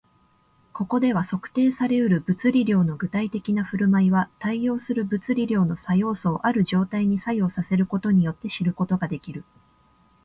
[0.73, 9.43] ここでは、測定され得る物理量の具体的な振る舞いは、対応する物理量の作用素をある状態に作用させることによって知ることができる